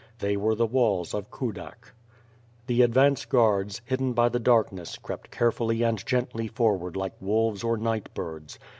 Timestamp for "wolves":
7.21-7.63